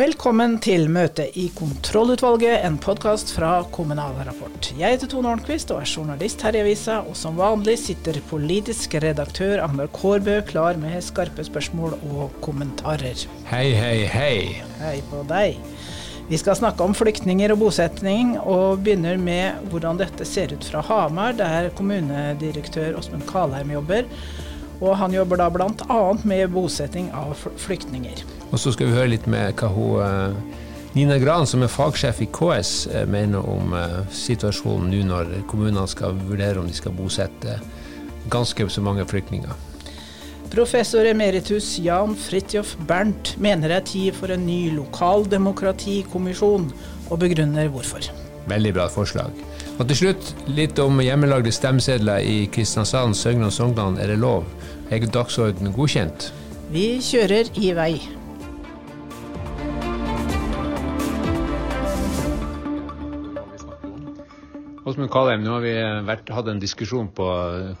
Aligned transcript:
Velkommen 0.00 0.54
til 0.64 0.86
møte 0.88 1.26
i 1.36 1.50
Kontrollutvalget, 1.52 2.62
en 2.64 2.78
podkast 2.80 3.34
fra 3.36 3.58
Kommunal 3.74 4.14
Rapport. 4.24 4.70
Jeg 4.78 4.94
heter 4.94 5.10
Tone 5.12 5.28
Ornquist 5.34 5.74
og 5.74 5.82
er 5.82 5.90
journalist 5.90 6.40
her 6.46 6.56
i 6.56 6.62
avisa, 6.62 7.02
og 7.04 7.18
som 7.20 7.36
vanlig 7.36 7.74
sitter 7.82 8.16
politisk 8.30 8.96
redaktør 9.04 9.60
Agnar 9.66 9.90
Kårbø 9.92 10.38
klar 10.48 10.80
med 10.80 11.02
skarpe 11.04 11.44
spørsmål 11.44 11.98
og 12.14 12.38
kommentarer. 12.40 13.26
Hei, 13.50 13.74
hei, 13.76 14.06
hei. 14.08 14.38
Hei 14.80 14.96
på 15.10 15.20
deg. 15.28 15.60
Vi 16.30 16.40
skal 16.40 16.56
snakke 16.56 16.86
om 16.86 16.96
flyktninger 16.96 17.52
og 17.52 17.60
bosetning, 17.66 18.38
og 18.40 18.80
begynner 18.86 19.20
med 19.20 19.68
hvordan 19.68 20.00
dette 20.00 20.24
ser 20.24 20.56
ut 20.56 20.64
fra 20.64 20.80
Hamar, 20.88 21.36
der 21.36 21.74
kommunedirektør 21.76 22.96
Åsmund 23.02 23.28
Kalheim 23.28 23.76
jobber. 23.76 24.08
Og 24.80 24.96
han 24.96 25.12
jobber 25.12 25.40
da 25.40 25.50
bl.a. 25.52 26.00
med 26.24 26.50
bosetting 26.54 27.10
av 27.12 27.36
flyktninger. 27.60 28.24
Og 28.50 28.58
så 28.58 28.72
skal 28.74 28.88
vi 28.88 28.96
høre 28.96 29.12
litt 29.12 29.28
med 29.30 29.54
hva 29.60 29.68
hun 29.74 30.00
eh, 30.04 30.60
Nina 30.96 31.20
Gran, 31.22 31.46
som 31.46 31.62
er 31.62 31.70
fagsjef 31.70 32.22
i 32.24 32.28
KS, 32.34 32.72
eh, 32.90 33.04
mener 33.06 33.44
om 33.46 33.74
eh, 33.76 34.00
situasjonen 34.10 34.90
nå 34.90 35.04
når 35.06 35.34
kommunene 35.50 35.86
skal 35.90 36.16
vurdere 36.18 36.58
om 36.62 36.66
de 36.66 36.74
skal 36.74 36.96
bosette 36.96 37.60
ganske 38.32 38.66
så 38.72 38.82
mange 38.82 39.04
flyktninger. 39.06 39.52
Professor 40.50 41.06
emeritus 41.06 41.76
Jan 41.78 42.16
Fridtjof 42.18 42.72
Bernt 42.88 43.36
mener 43.38 43.70
det 43.70 43.76
er 43.76 43.86
tid 43.86 44.16
for 44.18 44.34
en 44.34 44.42
ny 44.48 44.72
lokaldemokratikommisjon, 44.74 46.66
og 47.10 47.22
begrunner 47.22 47.70
hvorfor. 47.70 48.10
Veldig 48.50 48.72
bra 48.74 48.88
forslag. 48.90 49.30
Og 49.80 49.86
til 49.88 49.96
slutt 49.96 50.26
litt 50.52 50.76
om 50.82 50.98
hjemmelagde 51.00 51.48
stemmesedler 51.56 52.20
i 52.28 52.42
Kristiansand, 52.52 53.16
Søgne 53.16 53.46
og 53.48 53.52
Sogndal. 53.56 53.94
Er 53.96 54.10
det 54.12 54.18
lov? 54.20 54.42
Er 54.92 55.06
dagsorden 55.08 55.70
godkjent? 55.72 56.26
Vi 56.68 56.98
kjører 57.00 57.48
i 57.56 57.70
vei. 57.72 57.94
Åsmund 64.84 65.08
Kalheim, 65.14 65.46
nå 65.46 65.54
har 65.56 65.64
vi 65.64 65.72
vært, 66.10 66.28
hatt 66.28 66.50
en 66.52 66.60
diskusjon 66.60 67.08
på 67.16 67.30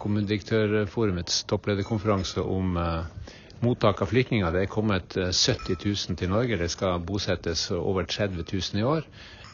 kommunedirektørforumets 0.00 1.42
topplederkonferanse 1.52 2.40
om 2.40 2.80
uh, 2.80 3.34
mottak 3.60 4.00
av 4.00 4.08
flyktninger. 4.14 4.48
Det 4.56 4.64
er 4.64 4.72
kommet 4.72 5.18
70 5.18 5.76
eh, 5.76 5.84
000 5.84 6.16
til 6.16 6.32
Norge. 6.32 6.62
Det 6.64 6.70
skal 6.72 7.04
bosettes 7.04 7.66
over 7.76 8.08
30 8.08 8.46
000 8.48 8.80
i 8.80 8.88
år. 8.88 9.04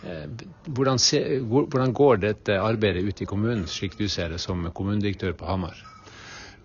Uh, 0.06 0.46
hvordan, 0.70 1.00
se, 1.02 1.20
hvordan 1.42 1.92
går 1.96 2.22
dette 2.22 2.60
arbeidet 2.62 3.02
ute 3.02 3.26
i 3.26 3.28
kommunen, 3.28 3.66
slik 3.66 3.98
du 3.98 4.06
ser 4.08 4.30
det 4.34 4.40
som 4.42 4.62
kommunedirektør 4.74 5.34
på 5.38 5.48
Hamar? 5.50 5.76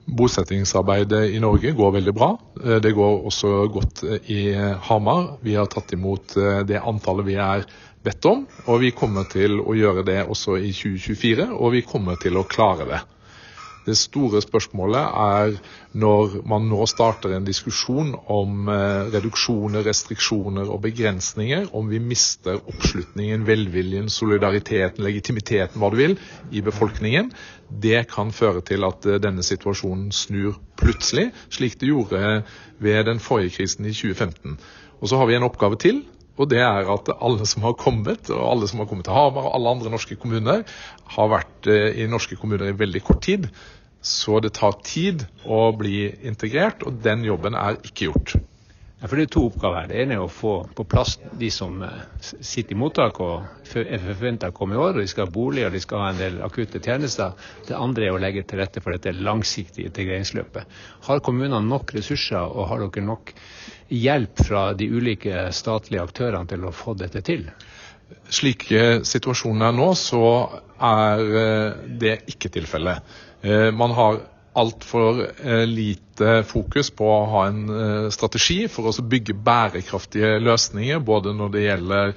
Bosettingsarbeidet 0.06 1.28
i 1.33 1.39
Norge 1.39 1.72
går 1.78 1.92
veldig 2.00 2.14
bra. 2.17 2.31
Det 2.81 2.89
går 2.98 3.25
også 3.30 3.52
godt 3.72 4.02
i 4.33 4.50
Hamar. 4.88 5.36
Vi 5.45 5.53
har 5.53 5.70
tatt 5.70 5.94
imot 5.94 6.33
det 6.67 6.81
antallet 6.81 7.28
vi 7.28 7.36
er 7.38 7.67
bedt 8.03 8.25
om, 8.25 8.44
og 8.66 8.81
vi 8.81 8.92
kommer 8.98 9.28
til 9.30 9.59
å 9.61 9.76
gjøre 9.78 10.03
det 10.08 10.23
også 10.26 10.58
i 10.58 10.73
2024, 10.73 11.52
og 11.53 11.76
vi 11.76 11.83
kommer 11.86 12.17
til 12.22 12.39
å 12.42 12.48
klare 12.50 12.89
det. 12.89 13.02
Det 13.86 13.96
store 13.98 14.42
spørsmålet 14.44 15.00
er 15.02 15.56
når 15.98 16.36
man 16.50 16.68
nå 16.70 16.86
starter 16.90 17.34
en 17.34 17.48
diskusjon 17.48 18.12
om 18.30 18.70
eh, 18.70 19.10
reduksjoner, 19.16 19.82
restriksjoner 19.88 20.70
og 20.70 20.84
begrensninger, 20.84 21.72
om 21.73 21.90
vi 21.90 22.02
mister 22.04 22.60
oppslutningen, 22.62 23.48
velviljen, 23.48 24.12
solidariteten, 24.14 25.04
legitimiteten, 25.08 25.82
hva 25.82 25.90
du 25.90 25.98
vil, 25.98 26.16
i 26.52 26.62
befolkningen. 26.62 27.34
Det 27.82 28.06
kan 28.12 28.34
føre 28.36 28.62
til 28.68 28.86
at 28.86 29.10
eh, 29.10 29.20
denne 29.23 29.46
situasjonen 29.46 30.12
snur 30.14 30.61
plutselig, 30.78 31.32
slik 31.50 31.80
det 31.82 31.89
gjorde 31.89 32.42
ved 32.82 33.05
den 33.10 33.20
forrige 33.20 33.58
krisen 33.58 33.89
i 33.89 33.95
2015. 33.98 34.60
Og 35.02 35.10
så 35.10 35.17
har 35.17 35.26
vi 35.26 35.39
en 35.39 35.50
oppgave 35.50 35.82
til, 35.82 36.04
og 36.39 36.50
det 36.50 36.61
er 36.64 36.88
at 36.89 37.11
alle 37.22 37.45
som 37.50 37.66
har 37.67 37.76
kommet, 37.78 38.30
og 38.32 38.45
alle 38.45 38.70
som 38.70 38.82
har 38.82 38.89
kommet 38.89 39.05
til 39.08 39.16
Hamar 39.16 39.50
og 39.50 39.55
alle 39.58 39.76
andre 39.76 39.92
norske 39.94 40.17
kommuner, 40.17 40.64
har 41.16 41.32
vært 41.32 41.70
eh, 41.70 42.02
i 42.02 42.10
norske 42.10 42.38
kommuner 42.39 42.72
i 42.72 42.78
veldig 42.78 43.04
kort 43.05 43.23
tid. 43.28 43.50
Så 44.02 44.39
det 44.42 44.56
tar 44.58 44.80
tid 44.86 45.28
å 45.45 45.67
bli 45.78 46.08
integrert, 46.26 46.82
og 46.84 47.04
den 47.06 47.26
jobben 47.28 47.58
er 47.58 47.78
ikke 47.86 48.10
gjort. 48.10 48.39
Ja, 49.02 49.08
for 49.08 49.17
Det 49.17 49.23
er 49.23 49.30
to 49.34 49.42
oppgaver 49.50 49.80
her. 49.80 49.88
Det 49.89 50.02
ene 50.04 50.14
er 50.14 50.22
å 50.22 50.30
få 50.30 50.52
på 50.78 50.84
plass 50.86 51.16
de 51.34 51.48
som 51.50 51.80
eh, 51.82 52.02
sitter 52.22 52.76
i 52.76 52.78
mottak 52.78 53.17
og 53.26 53.73
er 53.73 54.04
forventa 54.04 54.52
å 54.52 54.54
komme 54.54 54.76
i 54.76 54.82
år. 54.82 54.94
og 54.94 55.02
De 55.02 55.10
skal 55.10 55.26
ha 55.26 55.34
bolig 55.34 55.64
og 55.66 55.73
de 55.73 55.82
skal 55.82 56.04
ha 56.04 56.10
en 56.11 56.20
del 56.20 56.38
akutte 56.45 56.78
tjenester. 56.86 57.34
Det 57.66 57.73
andre 57.73 58.06
er 58.06 58.14
å 58.14 58.22
legge 58.22 58.44
til 58.45 58.61
rette 58.61 58.82
for 58.82 58.94
dette 58.94 59.16
langsiktige 59.17 59.90
integreringsløpet. 59.90 60.78
Har 61.08 61.23
kommunene 61.26 61.64
nok 61.66 61.95
ressurser, 61.98 62.45
og 62.45 62.70
har 62.70 62.86
dere 62.86 63.06
nok 63.08 63.34
hjelp 63.90 64.45
fra 64.45 64.67
de 64.78 64.92
ulike 64.94 65.48
statlige 65.50 66.06
aktørene 66.06 66.54
til 66.54 66.70
å 66.70 66.76
få 66.76 66.94
dette 66.94 67.26
til? 67.26 67.50
Slike 68.30 69.02
situasjonen 69.08 69.66
er 69.66 69.76
nå, 69.82 69.90
så 69.98 70.23
er 70.78 71.26
eh, 71.42 71.84
det 72.06 72.20
ikke 72.36 72.54
tilfellet. 72.54 73.17
Eh, 73.42 73.72
man 73.74 73.92
har 73.98 74.20
altfor 74.54 75.24
eh, 75.46 75.66
lite 75.66 76.42
fokus 76.46 76.92
på 76.94 77.08
å 77.08 77.22
ha 77.32 77.46
en 77.50 77.62
eh, 77.74 78.10
strategi 78.14 78.68
for 78.70 78.92
å 78.92 79.06
bygge 79.14 79.34
bærekraftige 79.34 80.36
løsninger, 80.44 81.02
både 81.02 81.34
når 81.38 81.56
det 81.56 81.66
gjelder 81.68 82.16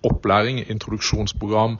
opplæring, 0.00 0.62
introduksjonsprogram, 0.72 1.74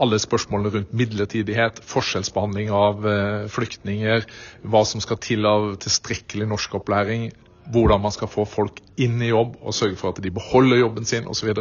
alle 0.00 0.18
spørsmålene 0.22 0.70
rundt 0.72 0.94
midlertidighet, 0.96 1.82
forskjellsbehandling 1.84 2.70
av 2.72 3.04
flyktninger, 3.52 4.24
hva 4.64 4.80
som 4.88 5.04
skal 5.04 5.20
til 5.20 5.44
av 5.44 5.74
tilstrekkelig 5.84 6.48
norskopplæring, 6.48 7.26
hvordan 7.68 8.00
man 8.00 8.16
skal 8.16 8.32
få 8.32 8.46
folk 8.48 8.80
inn 8.96 9.20
i 9.20 9.28
jobb 9.28 9.58
og 9.60 9.76
sørge 9.76 10.00
for 10.00 10.14
at 10.14 10.24
de 10.24 10.32
beholder 10.32 10.80
jobben 10.80 11.04
sin 11.04 11.28
osv. 11.28 11.52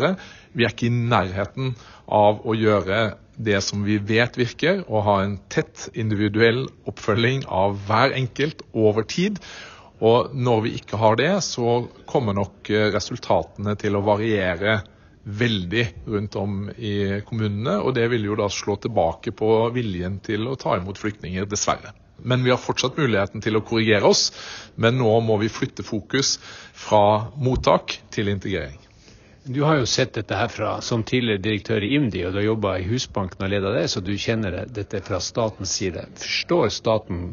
Vi 0.55 0.63
er 0.63 0.71
ikke 0.71 0.87
i 0.87 0.95
nærheten 1.11 1.75
av 2.07 2.39
å 2.47 2.55
gjøre 2.55 3.01
det 3.39 3.61
som 3.63 3.83
vi 3.87 3.97
vet 4.03 4.37
virker, 4.37 4.83
og 4.87 5.05
ha 5.07 5.17
en 5.23 5.37
tett 5.51 5.87
individuell 5.97 6.65
oppfølging 6.89 7.45
av 7.47 7.77
hver 7.87 8.15
enkelt 8.17 8.65
over 8.75 9.07
tid. 9.07 9.39
Og 10.03 10.35
når 10.35 10.63
vi 10.65 10.73
ikke 10.79 10.99
har 10.99 11.19
det, 11.19 11.31
så 11.43 11.81
kommer 12.07 12.35
nok 12.35 12.69
eh, 12.71 12.89
resultatene 12.93 13.75
til 13.79 13.95
å 13.95 14.03
variere 14.03 14.79
veldig 15.23 15.85
rundt 16.07 16.35
om 16.39 16.59
i 16.75 17.21
kommunene. 17.27 17.79
Og 17.83 17.95
det 17.95 18.07
vil 18.11 18.27
jo 18.29 18.37
da 18.39 18.47
slå 18.51 18.77
tilbake 18.83 19.33
på 19.35 19.49
viljen 19.75 20.19
til 20.23 20.47
å 20.47 20.57
ta 20.59 20.77
imot 20.79 20.99
flyktninger, 20.99 21.47
dessverre. 21.49 21.93
Men 22.19 22.43
vi 22.43 22.51
har 22.51 22.59
fortsatt 22.59 22.99
muligheten 22.99 23.43
til 23.43 23.59
å 23.59 23.63
korrigere 23.63 24.07
oss. 24.07 24.29
Men 24.75 24.99
nå 24.99 25.11
må 25.23 25.39
vi 25.43 25.51
flytte 25.51 25.87
fokus 25.87 26.37
fra 26.75 27.31
mottak 27.39 27.99
til 28.11 28.31
integrering. 28.31 28.88
Du 29.49 29.63
har 29.63 29.79
jo 29.79 29.85
sett 29.89 30.13
dette 30.13 30.35
her 30.37 30.47
fra, 30.53 30.75
som 30.81 31.01
tidligere 31.03 31.41
direktør 31.41 31.81
i 31.81 31.95
IMDi, 31.95 32.19
og 32.27 32.35
du 32.35 32.37
har 32.37 32.43
jobba 32.45 32.73
i 32.77 32.83
Husbanken 32.85 33.41
og 33.41 33.49
leda 33.49 33.71
det, 33.73 33.87
så 33.89 34.01
du 34.05 34.11
kjenner 34.13 34.59
dette 34.69 35.01
fra 35.01 35.17
statens 35.25 35.71
side. 35.79 36.03
Forstår 36.21 36.69
staten 36.75 37.23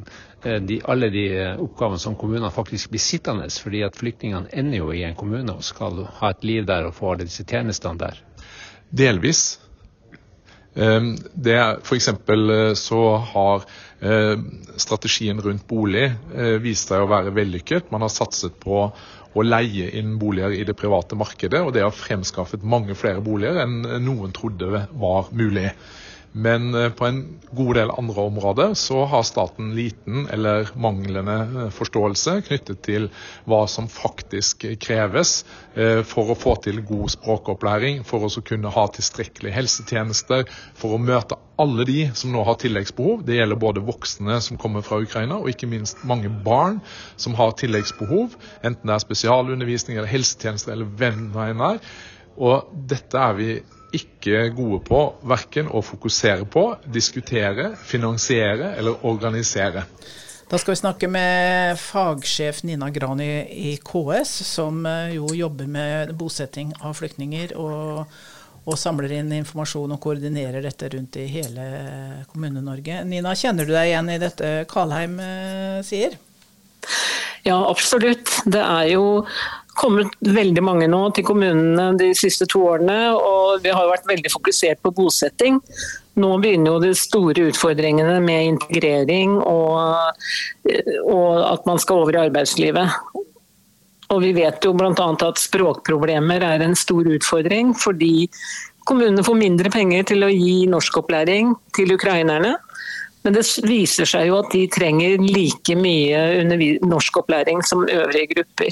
eh, 0.41 0.56
de, 0.65 0.78
alle 0.88 1.10
de 1.12 1.26
eh, 1.34 1.60
oppgavene 1.60 2.00
som 2.00 2.16
kommunene 2.16 2.49
faktisk 2.55 2.94
blir 2.94 3.05
sittende, 3.05 3.50
fordi 3.60 3.84
at 3.84 4.00
flyktningene 4.00 4.49
ender 4.49 4.81
jo 4.81 4.88
i 4.97 5.05
en 5.05 5.19
kommune 5.19 5.59
og 5.59 5.69
skal 5.69 6.06
ha 6.22 6.32
et 6.32 6.49
liv 6.49 6.65
der 6.65 6.88
og 6.88 6.97
få 6.97 7.12
alle 7.12 7.28
disse 7.28 7.44
tjenestene 7.44 8.00
der? 8.00 8.25
Delvis. 8.97 9.44
Ehm, 10.72 11.19
det 11.37 11.60
F.eks. 11.84 12.09
Eh, 12.09 12.72
så 12.81 13.03
har 13.34 13.69
strategien 14.77 15.41
rundt 15.41 15.65
bolig 15.69 16.11
viste 16.61 16.93
seg 16.93 17.05
å 17.05 17.11
være 17.11 17.33
vellykket. 17.37 17.91
Man 17.93 18.05
har 18.05 18.12
satset 18.12 18.59
på 18.61 18.83
å 19.37 19.45
leie 19.45 19.91
inn 19.99 20.17
boliger 20.21 20.55
i 20.57 20.65
det 20.69 20.77
private 20.77 21.17
markedet, 21.19 21.61
og 21.61 21.73
det 21.77 21.84
har 21.84 21.95
fremskaffet 21.97 22.65
mange 22.65 22.97
flere 22.97 23.25
boliger 23.25 23.62
enn 23.65 23.81
noen 24.05 24.32
trodde 24.37 24.87
var 24.97 25.32
mulig. 25.37 25.70
Men 26.37 26.75
eh, 26.75 26.91
på 26.91 27.06
en 27.06 27.38
god 27.50 27.75
del 27.75 27.91
andre 27.91 28.21
områder 28.29 28.75
så 28.75 29.05
har 29.09 29.23
staten 29.25 29.71
liten 29.75 30.27
eller 30.33 30.69
manglende 30.77 31.37
eh, 31.43 31.69
forståelse 31.73 32.35
knyttet 32.44 32.83
til 32.85 33.06
hva 33.49 33.62
som 33.73 33.87
faktisk 33.88 34.67
kreves 34.85 35.38
eh, 35.73 36.03
for 36.05 36.29
å 36.29 36.37
få 36.37 36.59
til 36.67 36.83
god 36.85 37.15
språkopplæring, 37.15 38.03
for 38.05 38.27
å 38.27 38.44
kunne 38.44 38.73
ha 38.75 38.85
tilstrekkelige 38.93 39.56
helsetjenester, 39.56 40.44
for 40.77 40.99
å 40.99 41.00
møte 41.00 41.38
alle 41.56 41.87
de 41.88 42.03
som 42.12 42.35
nå 42.35 42.44
har 42.44 42.59
tilleggsbehov. 42.61 43.25
Det 43.25 43.39
gjelder 43.39 43.62
både 43.62 43.87
voksne 43.87 44.37
som 44.44 44.61
kommer 44.61 44.85
fra 44.85 45.00
Ukraina, 45.00 45.39
og 45.41 45.49
ikke 45.49 45.71
minst 45.73 46.05
mange 46.05 46.29
barn 46.29 46.82
som 47.17 47.39
har 47.41 47.56
tilleggsbehov, 47.56 48.37
enten 48.61 48.85
det 48.85 48.99
er 48.99 49.06
spesialundervisning 49.06 49.97
eller 49.97 50.12
helsetjenester 50.12 50.77
eller 50.77 50.93
hvem 51.00 51.31
det 51.32 51.49
er. 51.71 51.81
Og 52.37 52.77
dette 52.93 53.25
er 53.25 53.41
vi 53.41 53.50
ikke 53.96 54.46
gode 54.56 54.82
på 54.87 55.00
verken 55.26 55.70
å 55.72 55.82
fokusere 55.84 56.46
på, 56.50 56.69
diskutere, 56.93 57.72
finansiere 57.88 58.75
eller 58.76 59.04
organisere. 59.08 59.87
Da 60.46 60.60
skal 60.62 60.76
vi 60.76 60.78
snakke 60.78 61.08
med 61.10 61.75
fagsjef 61.81 62.62
Nina 62.69 62.93
Gran 62.94 63.19
i 63.20 63.75
KS, 63.82 64.37
som 64.46 64.84
eh, 64.87 65.16
jo 65.16 65.32
jobber 65.34 65.66
med 65.66 66.14
bosetting 66.14 66.70
av 66.87 66.94
flyktninger. 67.00 67.56
og, 67.58 68.06
og 68.66 68.75
samler 68.78 69.12
inn 69.20 69.28
informasjon 69.31 69.93
og 69.94 70.00
koordinerer 70.02 70.64
dette 70.64 70.88
rundt 70.90 71.16
i 71.22 71.26
hele 71.31 71.66
Kommune-Norge. 72.32 73.04
Nina, 73.06 73.34
kjenner 73.38 73.66
du 73.66 73.70
deg 73.70 73.93
igjen 73.93 74.10
i 74.10 74.19
dette 74.19 74.48
Kalheim 74.70 75.20
eh, 75.22 75.76
sier? 75.87 76.16
Ja, 77.46 77.60
absolutt. 77.70 78.32
Det 78.43 78.62
er 78.62 78.88
jo 78.90 79.04
kommet 79.76 80.12
veldig 80.25 80.62
mange 80.64 80.88
nå 80.90 81.02
til 81.14 81.26
kommunene 81.28 81.90
de 82.00 82.11
siste 82.17 82.49
to 82.50 82.62
årene, 82.67 82.96
og 83.14 83.62
vi 83.64 83.75
har 83.75 83.90
vært 83.90 84.08
veldig 84.08 84.32
fokusert 84.32 84.82
på 84.84 84.93
bosetting. 84.96 85.61
Nå 86.17 86.31
begynner 86.40 86.73
jo 86.73 86.82
de 86.82 86.93
store 86.96 87.50
utfordringene 87.50 88.17
med 88.25 88.55
integrering 88.55 89.37
og, 89.43 90.23
og 91.12 91.43
at 91.44 91.67
man 91.69 91.81
skal 91.82 92.05
over 92.05 92.17
i 92.17 92.23
arbeidslivet. 92.25 93.25
Og 94.14 94.23
vi 94.23 94.32
vet 94.37 94.64
jo 94.64 94.73
bl.a. 94.78 94.93
at 94.94 95.43
språkproblemer 95.43 96.44
er 96.46 96.64
en 96.64 96.76
stor 96.79 97.08
utfordring, 97.11 97.75
fordi 97.76 98.29
kommunene 98.87 99.25
får 99.26 99.38
mindre 99.40 99.72
penger 99.75 100.06
til 100.12 100.25
å 100.25 100.32
gi 100.32 100.62
norskopplæring 100.70 101.52
til 101.76 101.96
ukrainerne. 101.96 102.55
Men 103.26 103.34
det 103.34 103.43
viser 103.67 104.06
seg 104.06 104.29
jo 104.29 104.38
at 104.38 104.52
de 104.55 104.62
trenger 104.70 105.19
like 105.19 105.75
mye 105.75 106.44
norskopplæring 106.87 107.64
som 107.67 107.82
øvrige 107.90 108.37
grupper. 108.37 108.70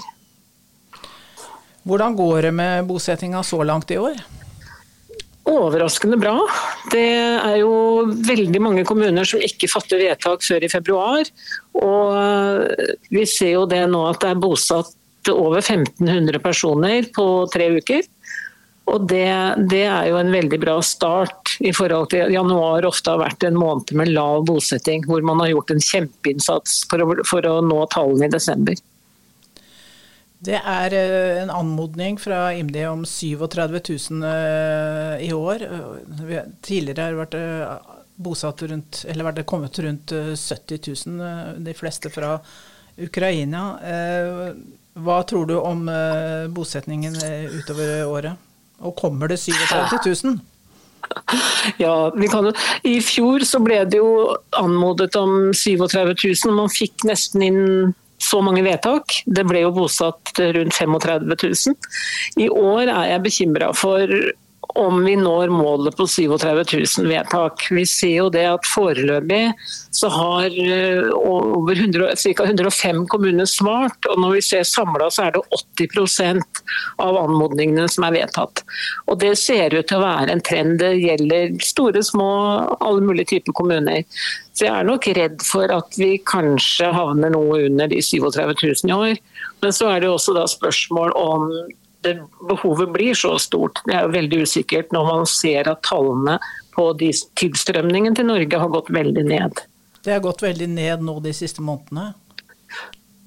Hvordan 1.84 2.16
går 2.16 2.48
det 2.48 2.54
med 2.56 2.86
bosettinga 2.88 3.42
så 3.44 3.60
langt 3.62 3.90
i 3.92 3.98
år? 4.00 4.16
Overraskende 5.44 6.16
bra. 6.16 6.38
Det 6.92 7.04
er 7.04 7.58
jo 7.60 7.74
veldig 8.24 8.60
mange 8.64 8.84
kommuner 8.88 9.28
som 9.28 9.42
ikke 9.44 9.68
fatter 9.68 10.00
vedtak 10.00 10.44
før 10.46 10.64
i 10.64 10.70
februar. 10.72 11.28
Og 11.76 13.12
vi 13.12 13.26
ser 13.28 13.58
jo 13.58 13.66
det 13.68 13.82
nå 13.92 14.00
at 14.08 14.22
det 14.24 14.32
er 14.32 14.40
bosatt 14.40 14.94
over 15.32 15.60
1500 15.60 16.40
personer 16.44 17.10
på 17.12 17.26
tre 17.52 17.68
uker. 17.76 18.08
Og 18.92 19.04
det, 19.08 19.28
det, 19.70 19.84
er 19.88 20.08
jo 20.10 20.18
en 20.20 20.32
veldig 20.32 20.58
bra 20.60 20.78
start 20.84 21.54
i 21.64 21.72
forhold 21.72 22.10
til 22.12 22.32
januar 22.32 22.84
ofte 22.88 23.12
har 23.12 23.22
vært 23.22 23.46
en 23.48 23.56
måned 23.56 23.92
med 23.96 24.12
lav 24.12 24.44
bosetting, 24.48 25.06
hvor 25.08 25.24
man 25.24 25.40
har 25.40 25.54
gjort 25.54 25.72
en 25.72 25.84
kjempeinnsats 25.84 26.82
for 26.90 27.00
å, 27.00 27.14
for 27.28 27.48
å 27.48 27.60
nå 27.64 27.80
tallene 27.92 28.28
i 28.28 28.34
desember. 28.34 28.76
Det 30.44 30.58
er 30.60 30.94
eh, 30.98 31.42
en 31.42 31.52
anmodning 31.52 32.18
fra 32.20 32.50
IMDi 32.52 32.84
om 32.90 33.04
37 33.08 33.80
000 34.10 34.28
eh, 34.28 35.26
i 35.28 35.32
år. 35.32 35.64
Tidligere 36.64 37.06
har 37.06 37.14
det 37.14 37.20
vært 37.22 37.36
eh, 37.38 37.92
bosatt 38.24 38.64
rundt, 38.68 39.02
eller 39.08 39.30
vært 39.30 39.44
kommet 39.48 39.78
rundt 39.82 40.12
70 40.12 40.82
000, 41.08 41.60
de 41.64 41.74
fleste 41.74 42.12
fra 42.14 42.36
Ukraina. 42.94 43.62
Hva 44.94 45.16
tror 45.26 45.48
du 45.50 45.56
om 45.58 45.80
bosetningen 46.54 47.16
utover 47.56 48.04
året? 48.06 48.44
Og 48.86 48.94
kommer 48.94 49.32
det 49.32 49.40
37 49.42 49.98
000? 50.28 50.38
Ja, 51.76 52.10
kan, 52.30 52.52
I 52.86 52.94
fjor 53.04 53.42
så 53.44 53.58
ble 53.60 53.82
det 53.90 53.98
jo 53.98 54.36
anmodet 54.56 55.16
om 55.20 55.50
37 55.50 56.14
000, 56.14 56.38
og 56.48 56.56
man 56.62 56.72
fikk 56.72 57.04
nesten 57.08 57.44
inn 57.44 57.60
så 58.20 58.40
mange 58.44 58.64
vedtak. 58.64 59.20
Det 59.26 59.44
ble 59.48 59.64
jo 59.64 59.72
bosatt 59.74 60.32
rundt 60.38 60.74
35 60.76 61.36
000. 61.42 61.76
I 62.44 62.48
år 62.48 62.86
er 62.86 63.12
jeg 63.12 63.24
bekymra 63.26 63.72
for 63.76 64.10
om 64.68 65.04
vi 65.04 65.14
når 65.16 65.50
målet 65.52 65.96
på 65.96 66.06
37 66.08 66.64
000 66.98 67.08
vedtak. 67.10 67.66
Vi 67.70 67.84
ser 67.86 68.14
jo 68.16 68.28
det 68.32 68.44
at 68.48 68.68
foreløpig 68.68 69.52
så 69.94 70.10
har 70.10 70.46
eh, 70.46 71.10
over 71.14 71.76
100, 71.76 72.16
ca. 72.16 72.44
105 72.44 73.04
kommuner 73.12 73.48
svart. 73.50 74.08
Og 74.10 74.20
når 74.20 74.36
vi 74.36 74.44
ser 74.48 74.64
samla 74.68 75.10
så 75.12 75.28
er 75.28 75.36
det 75.36 75.44
80% 75.84 76.62
av 77.04 77.18
anmodningene 77.20 77.86
som 77.92 78.06
er 78.08 78.16
vedtatt. 78.18 78.64
Og 79.10 79.20
det 79.22 79.34
ser 79.40 79.76
ut 79.76 79.88
til 79.90 80.00
å 80.00 80.06
være 80.06 80.34
en 80.34 80.44
trend. 80.44 80.78
Det 80.82 80.94
gjelder 80.98 81.54
store, 81.64 82.02
små, 82.06 82.30
alle 82.80 83.04
mulige 83.04 83.34
typer 83.36 83.56
kommuner. 83.56 84.02
Så 84.54 84.68
jeg 84.68 84.74
er 84.74 84.86
nok 84.86 85.06
redd 85.16 85.40
for 85.42 85.70
at 85.74 85.96
vi 85.98 86.16
kanskje 86.30 86.92
havner 86.94 87.32
noe 87.34 87.64
under 87.66 87.90
de 87.90 88.02
37 88.02 88.54
000 88.86 88.90
i 88.90 88.98
år. 88.98 89.24
Men 89.62 89.74
så 89.74 89.90
er 89.90 90.04
det 90.04 90.12
også 90.12 90.36
da 90.36 90.44
spørsmål 90.50 91.14
om 91.18 91.48
det 92.04 92.14
behovet 92.48 92.92
blir 92.94 93.16
så 93.18 93.34
stort. 93.42 93.80
Det 93.88 93.96
er 93.96 94.06
jo 94.06 94.14
veldig 94.14 94.42
usikkert 94.44 94.92
når 94.94 95.08
man 95.10 95.30
ser 95.30 95.70
at 95.70 95.82
tallene 95.86 96.38
på 96.74 96.90
de 96.98 97.12
tilstrømningen 97.38 98.16
til 98.18 98.28
Norge 98.28 98.60
har 98.60 98.72
gått 98.72 98.90
veldig 98.94 99.24
ned. 99.28 99.64
Det 100.04 100.12
har 100.12 100.22
gått 100.24 100.44
veldig 100.44 100.68
ned 100.68 101.04
nå 101.06 101.18
de 101.24 101.32
siste 101.36 101.64
månedene? 101.64 102.12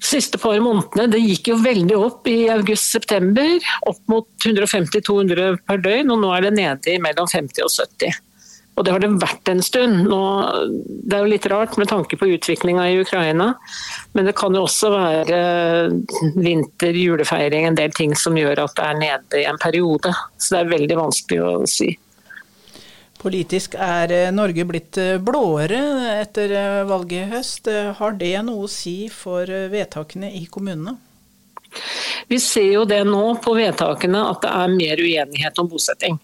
siste 0.08 0.38
par 0.40 0.58
månedene 0.62 1.08
det 1.12 1.20
gikk 1.22 1.50
jo 1.52 1.58
veldig 1.62 1.96
opp 1.98 2.28
i 2.30 2.36
august-september. 2.52 3.58
Opp 3.90 4.00
mot 4.10 4.28
150-200 4.46 5.58
per 5.66 5.82
døgn, 5.84 6.14
og 6.14 6.22
nå 6.22 6.32
er 6.36 6.46
det 6.46 6.54
nede 6.56 6.94
i 6.94 7.00
mellom 7.02 7.28
50 7.30 7.66
og 7.66 7.72
70. 7.74 8.22
Og 8.78 8.84
det 8.86 8.92
har 8.94 9.02
det 9.02 9.10
vært 9.18 9.50
en 9.50 9.62
stund. 9.64 10.04
Nå, 10.06 10.22
det 10.86 11.16
er 11.16 11.24
jo 11.24 11.32
litt 11.32 11.46
rart 11.50 11.74
med 11.80 11.90
tanke 11.90 12.18
på 12.18 12.30
utviklinga 12.36 12.84
i 12.86 13.00
Ukraina, 13.02 13.50
men 14.14 14.28
det 14.28 14.36
kan 14.38 14.54
jo 14.54 14.62
også 14.68 14.92
være 14.94 15.40
vinter, 16.38 16.94
julefeiring, 16.94 17.66
en 17.66 17.78
del 17.78 17.94
ting 17.96 18.14
som 18.14 18.38
gjør 18.38 18.62
at 18.68 18.76
det 18.78 18.84
er 18.86 19.00
nede 19.00 19.40
i 19.42 19.48
en 19.50 19.58
periode. 19.58 20.14
Så 20.38 20.54
det 20.54 20.60
er 20.60 20.76
veldig 20.76 21.00
vanskelig 21.00 21.40
å 21.42 21.56
si. 21.70 21.90
Politisk 23.18 23.74
er 23.82 24.12
eh, 24.14 24.28
Norge 24.30 24.62
blitt 24.68 24.98
eh, 25.02 25.16
blåere 25.18 25.80
etter 26.20 26.54
eh, 26.54 26.84
valget 26.86 27.24
i 27.24 27.30
høst. 27.32 27.70
Har 27.98 28.14
det 28.20 28.36
noe 28.46 28.68
å 28.68 28.70
si 28.70 29.08
for 29.10 29.42
vedtakene 29.72 30.30
i 30.38 30.44
kommunene? 30.46 30.94
Vi 32.30 32.38
ser 32.40 32.70
jo 32.76 32.86
det 32.88 33.02
nå 33.08 33.24
på 33.42 33.56
vedtakene 33.58 34.22
at 34.30 34.46
det 34.46 34.54
er 34.54 34.76
mer 34.76 35.02
uenighet 35.02 35.58
om 35.58 35.68
bosetting. 35.70 36.20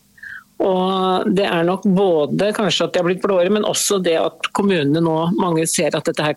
Og 0.63 1.27
det 1.35 1.49
er 1.49 1.65
nok 1.67 1.83
både 1.97 2.53
kanskje 2.57 2.85
at 2.87 2.93
de 2.95 2.99
har 3.01 3.07
blitt 3.09 3.23
blåere, 3.25 3.51
men 3.53 3.65
også 3.67 3.99
det 4.05 4.17
at 4.21 4.39
kommunene 4.55 5.01
nå 5.03 5.31
mange 5.41 5.67
ser 5.71 5.97
at 5.97 6.05
dette 6.07 6.23
her 6.23 6.35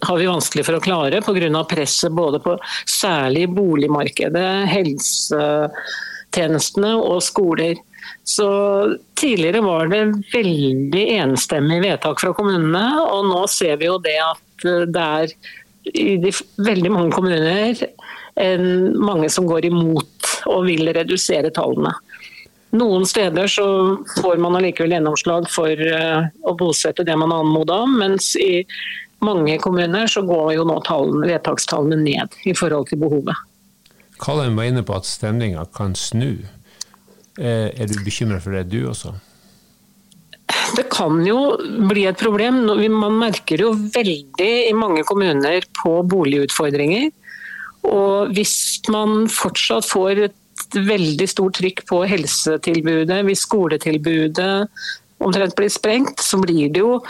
har 0.00 0.16
vi 0.16 0.26
vanskelig 0.26 0.64
for 0.64 0.74
å 0.78 0.82
klare 0.82 1.20
pga. 1.20 1.64
presset 1.68 2.12
både 2.16 2.38
på 2.40 2.56
særlig 2.88 3.48
boligmarkedet, 3.52 4.66
helsetjenestene 4.72 6.94
og 6.96 7.22
skoler. 7.22 7.76
Så 8.24 8.48
Tidligere 9.20 9.60
var 9.60 9.92
det 9.92 10.16
veldig 10.32 11.20
enstemmig 11.20 11.82
vedtak 11.82 12.20
fra 12.22 12.32
kommunene, 12.32 13.04
og 13.04 13.26
nå 13.28 13.46
ser 13.52 13.76
vi 13.76 13.84
jo 13.90 13.98
det 14.00 14.16
at 14.24 14.64
det 14.88 15.02
er 15.02 15.28
i 15.92 16.16
de, 16.22 16.32
veldig 16.64 16.90
mange 16.94 17.12
kommuner 17.12 17.76
en, 18.40 18.96
mange 18.96 19.28
som 19.32 19.46
går 19.48 19.64
imot 19.68 20.30
og 20.48 20.64
vil 20.70 20.88
redusere 20.96 21.50
tallene. 21.52 21.92
Noen 22.70 23.06
steder 23.08 23.50
så 23.50 23.64
får 24.20 24.38
man 24.38 24.54
allikevel 24.58 24.94
gjennomslag 24.94 25.48
for 25.50 25.74
eh, 25.74 26.28
å 26.46 26.54
bosette 26.58 27.06
det 27.06 27.16
man 27.18 27.32
har 27.34 27.42
anmoda 27.42 27.80
om, 27.82 27.96
mens 27.98 28.36
i 28.38 28.62
mange 29.26 29.56
kommuner 29.60 30.06
så 30.10 30.22
går 30.26 30.54
jo 30.54 30.66
nå 30.68 30.78
tallene, 30.86 31.26
vedtakstallene 31.32 31.98
ned 32.04 32.36
i 32.46 32.54
forhold 32.56 32.88
til 32.92 33.02
behovet. 33.02 33.34
Kallen 34.20 34.54
var 34.56 34.68
inne 34.68 34.84
på 34.86 34.94
at 34.94 35.08
stemninga 35.08 35.64
kan 35.74 35.96
snu. 35.98 36.44
Eh, 37.40 37.68
er 37.74 37.90
du 37.90 37.98
bekymra 38.04 38.38
for 38.42 38.54
det, 38.54 38.68
du 38.70 38.84
også? 38.90 39.16
Det 40.76 40.86
kan 40.92 41.18
jo 41.26 41.56
bli 41.88 42.04
et 42.06 42.20
problem. 42.20 42.62
Man 42.94 43.18
merker 43.18 43.64
jo 43.64 43.72
veldig 43.74 44.52
i 44.68 44.74
mange 44.76 45.02
kommuner 45.08 45.64
på 45.80 46.00
boligutfordringer. 46.06 47.10
Og 47.88 48.34
hvis 48.36 48.54
man 48.92 49.24
fortsatt 49.32 49.88
får 49.88 50.24
et 50.28 50.36
veldig 50.74 51.26
stort 51.30 51.58
trykk 51.60 51.84
på 51.88 52.02
helsetilbudet. 52.08 53.20
Hvis 53.26 53.44
skoletilbudet 53.46 54.52
omtrent 55.20 55.56
blir 55.58 55.72
sprengt, 55.72 56.22
så 56.24 56.40
blir 56.40 56.72
det 56.72 56.84
jo 56.84 57.00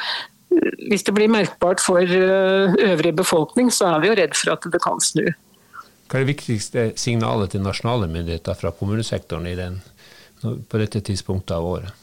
Hvis 0.90 1.04
det 1.06 1.12
blir 1.14 1.30
merkbart 1.30 1.78
for 1.78 2.02
eh, 2.02 2.72
øvrig 2.82 3.12
befolkning, 3.14 3.68
så 3.70 3.92
er 3.94 4.00
vi 4.02 4.08
jo 4.08 4.16
redd 4.18 4.32
for 4.34 4.50
at 4.50 4.64
det 4.66 4.80
kan 4.82 4.98
snu. 4.98 5.28
Hva 6.10 6.18
er 6.18 6.24
det 6.24 6.32
viktigste 6.32 6.86
signalet 6.98 7.52
til 7.52 7.62
nasjonale 7.62 8.08
myndigheter 8.10 8.58
fra 8.58 8.72
kommunesektoren 8.74 9.46
den, 9.54 9.76
på 10.42 10.80
dette 10.82 11.04
tidspunktet 11.06 11.54
av 11.54 11.68
året? 11.68 11.94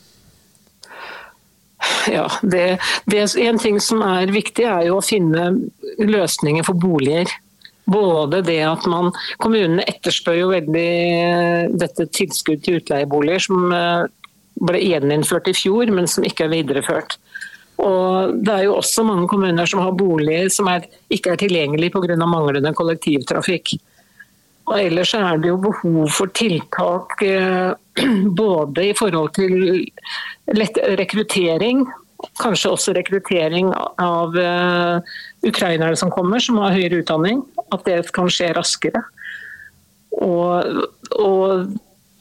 Ja, 2.08 2.30
det, 2.42 2.80
det, 3.06 3.26
En 3.36 3.60
ting 3.60 3.82
som 3.84 4.00
er 4.06 4.32
viktig, 4.32 4.64
er 4.64 4.88
jo 4.88 5.02
å 5.02 5.04
finne 5.04 5.50
løsninger 6.00 6.64
for 6.64 6.80
boliger. 6.80 7.28
Både 7.88 8.42
det 8.44 8.60
at 8.68 8.86
man 8.90 9.14
Kommunene 9.40 9.86
etterspør 9.88 10.42
jo 10.42 10.52
veldig 10.52 10.88
eh, 11.24 11.76
dette 11.80 12.08
tilskudd 12.12 12.66
til 12.66 12.82
utleieboliger, 12.82 13.46
som 13.48 13.72
eh, 13.72 14.08
ble 14.68 14.82
gjeninnført 14.84 15.48
i 15.48 15.56
fjor, 15.56 15.88
men 15.96 16.10
som 16.12 16.26
ikke 16.28 16.48
er 16.48 16.56
videreført. 16.58 17.16
Og 17.80 18.34
Det 18.44 18.54
er 18.54 18.66
jo 18.66 18.80
også 18.80 19.06
mange 19.06 19.28
kommuner 19.30 19.70
som 19.70 19.84
har 19.86 19.94
boliger 19.96 20.50
som 20.52 20.68
er, 20.72 20.88
ikke 21.14 21.36
er 21.36 21.44
tilgjengelige 21.44 21.94
pga. 21.94 22.18
manglende 22.26 22.74
kollektivtrafikk. 22.74 23.78
Og 24.68 24.80
Ellers 24.82 25.14
er 25.16 25.38
det 25.38 25.48
jo 25.48 25.62
behov 25.62 26.10
for 26.12 26.34
tiltak 26.36 27.22
eh, 27.24 27.72
både 28.44 28.90
i 28.90 28.98
forhold 28.98 29.32
til 29.38 29.86
rekruttering 31.00 31.86
kanskje 32.42 32.72
også 32.74 32.94
rekruttering 32.98 33.68
av 34.02 34.34
ukrainere 35.46 35.94
som 35.96 36.10
kommer, 36.10 36.42
som 36.42 36.58
har 36.58 36.74
høyere 36.74 37.04
utdanning. 37.04 37.44
At 37.74 37.84
det 37.88 38.00
kan 38.16 38.30
skje 38.32 38.54
raskere. 38.56 39.04
Og, 40.24 40.86
og 41.20 41.76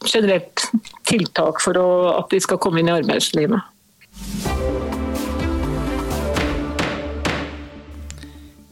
generelt 0.06 0.66
tiltak 1.08 1.62
for 1.62 1.78
å, 1.80 1.88
at 2.18 2.32
de 2.32 2.42
skal 2.42 2.60
komme 2.62 2.82
inn 2.82 2.90
i 2.90 2.96
arbeidslivet. 2.96 3.72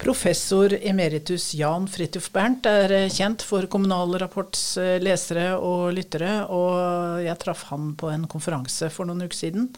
Professor 0.05 0.69
emeritus 0.85 1.55
Jan 1.57 1.87
Fridtjof 1.89 2.27
Bernt 2.35 2.67
er 2.69 2.93
kjent 3.09 3.41
for 3.41 3.65
Kommunal 3.73 4.19
Rapports 4.21 4.75
eh, 4.77 4.99
lesere 5.01 5.55
og 5.57 5.95
lyttere, 5.97 6.43
og 6.53 7.23
jeg 7.25 7.41
traff 7.41 7.63
han 7.71 7.95
på 7.97 8.11
en 8.13 8.27
konferanse 8.29 8.91
for 8.93 9.09
noen 9.09 9.25
uker 9.25 9.39
siden. 9.39 9.71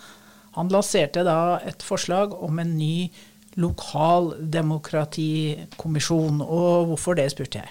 Han 0.59 0.73
lanserte 0.73 1.23
da 1.23 1.61
et 1.63 1.85
forslag 1.87 2.35
om 2.43 2.59
en 2.59 2.75
ny 2.75 3.07
lokaldemokratikommisjon, 3.57 6.41
og 6.41 6.87
hvorfor 6.93 7.15
det, 7.15 7.31
spurte 7.33 7.59
jeg. 7.59 7.69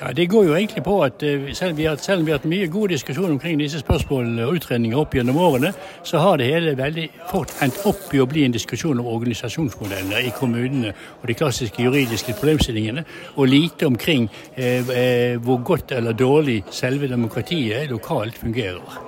Ja, 0.00 0.12
Det 0.12 0.30
går 0.30 0.44
jo 0.44 0.54
egentlig 0.54 0.84
på 0.84 1.02
at 1.02 1.22
eh, 1.22 1.54
selv 1.54 1.70
om 1.70 1.76
vi 1.76 1.84
har, 1.84 2.32
hatt 2.32 2.44
mye 2.44 2.66
god 2.66 2.88
diskusjon 2.88 3.30
omkring 3.30 3.58
disse 3.58 3.78
spørsmålene 3.78 4.46
og 4.46 4.54
utredninger 4.54 4.98
opp 4.98 5.14
gjennom 5.14 5.36
årene, 5.36 5.72
så 6.04 6.18
har 6.18 6.36
det 6.36 6.46
hele 6.46 6.76
veldig 6.78 7.08
fort 7.30 7.50
endt 7.62 7.80
opp 7.84 8.14
i 8.14 8.22
å 8.22 8.26
bli 8.26 8.44
en 8.46 8.54
diskusjon 8.54 9.00
om 9.00 9.10
organisasjonsmodellene 9.10 10.22
i 10.22 10.30
kommunene 10.38 10.94
og 11.20 11.26
de 11.26 11.34
klassiske 11.34 11.82
juridiske 11.82 12.36
problemstillingene, 12.38 13.04
og 13.36 13.50
lite 13.50 13.86
omkring 13.86 14.30
eh, 14.54 14.86
eh 14.86 15.36
hvor 15.42 15.62
godt 15.64 15.92
eller 15.92 16.12
dårlig 16.12 16.62
selve 16.70 17.08
demokratiet 17.08 17.90
lokalt 17.90 18.38
fungerer. 18.38 19.07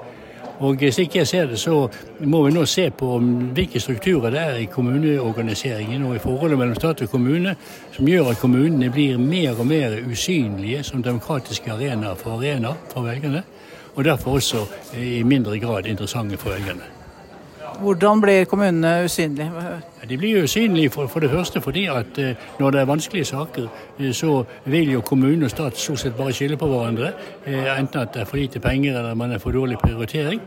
Og 0.61 0.83
Slik 0.93 1.15
jeg 1.17 1.27
ser 1.27 1.47
det, 1.49 1.59
så 1.59 1.89
må 2.29 2.43
vi 2.45 2.53
nå 2.53 2.67
se 2.69 2.91
på 2.93 3.15
hvilke 3.57 3.81
strukturer 3.81 4.35
det 4.35 4.41
er 4.43 4.59
i 4.61 4.69
kommuneorganiseringen 4.69 6.05
og 6.05 6.19
i 6.19 6.21
forholdet 6.21 6.61
mellom 6.61 6.77
stat 6.77 7.01
og 7.07 7.13
kommune 7.15 7.55
som 7.95 8.09
gjør 8.09 8.35
at 8.35 8.43
kommunene 8.43 8.93
blir 8.93 9.17
mer 9.17 9.57
og 9.57 9.67
mer 9.73 9.97
usynlige 10.05 10.85
som 10.85 11.03
demokratiske 11.03 11.73
arenaer 11.73 12.21
for 12.21 12.37
arenaer 12.37 12.77
for 12.93 13.09
velgerne. 13.09 13.45
Og 13.97 14.05
derfor 14.05 14.37
også 14.37 14.67
i 15.01 15.23
mindre 15.25 15.59
grad 15.59 15.89
interessante 15.89 16.37
for 16.37 16.53
velgerne. 16.53 17.00
Hvordan 17.81 18.21
blir 18.21 18.45
kommunene 18.45 19.05
usynlige? 19.05 19.51
De 20.09 20.19
blir 20.19 20.43
usynlige 20.43 20.91
for, 20.91 21.07
for, 21.07 21.21
det 21.21 21.31
første 21.31 21.61
fordi 21.61 21.87
at 21.87 22.19
eh, 22.19 22.35
når 22.59 22.71
det 22.71 22.81
er 22.81 22.85
vanskelige 22.85 23.25
saker, 23.25 23.67
eh, 23.99 24.13
så 24.13 24.45
vil 24.65 24.93
jo 24.93 25.01
kommune 25.01 25.45
og 25.45 25.51
stat 25.51 25.79
stort 25.79 25.99
sett 25.99 26.17
bare 26.17 26.33
skylde 26.33 26.57
på 26.57 26.67
hverandre. 26.69 27.13
Eh, 27.47 27.81
enten 27.81 28.01
at 28.01 28.15
det 28.15 28.21
er 28.21 28.25
for 28.25 28.37
lite 28.37 28.61
penger 28.61 28.99
eller 28.99 29.15
man 29.15 29.33
er 29.33 29.39
for 29.39 29.51
dårlig 29.51 29.79
prioritering. 29.79 30.41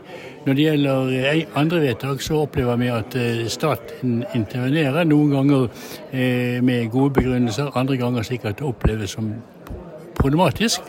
Når 0.46 0.54
det 0.54 0.62
gjelder 0.62 1.46
andre 1.54 1.80
vedtak, 1.80 2.22
så 2.22 2.34
opplever 2.34 2.76
vi 2.76 2.86
at 2.86 3.16
staten 3.48 4.24
intervenerer. 4.34 5.04
Noen 5.04 5.30
ganger 5.30 5.68
med 6.62 6.90
gode 6.90 7.14
begrunnelser, 7.14 7.70
andre 7.74 7.96
ganger 7.96 8.22
det 8.22 8.60
oppleves 8.62 9.10
som 9.10 9.34
problematisk. 10.14 10.80